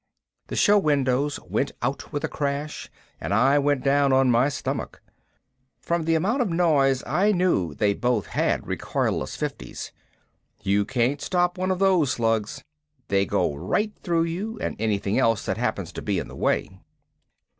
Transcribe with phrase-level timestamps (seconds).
[0.47, 4.99] The show windows went out with a crash and I went down on my stomach.
[5.79, 9.91] From the amount of noise I knew they both had recoilless .50's.
[10.63, 12.63] You can't stop one of those slugs.
[13.09, 16.79] They go right through you and anything else that happens to be in the way.